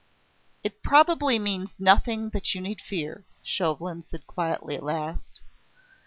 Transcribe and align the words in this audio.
"It 0.63 0.81
probably 0.81 1.37
means 1.37 1.79
nothing 1.79 2.31
that 2.31 2.55
you 2.55 2.61
need 2.61 2.81
fear," 2.81 3.23
Chauvelin 3.43 4.03
said 4.09 4.25
quietly 4.25 4.75
at 4.75 4.81
last. 4.81 5.41